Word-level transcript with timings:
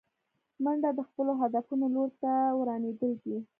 منډه 0.63 0.89
د 0.97 0.99
خپلو 1.09 1.31
هدفونو 1.41 1.85
لور 1.95 2.09
ته 2.21 2.31
روانېدل 2.65 3.11
دي 3.23 3.37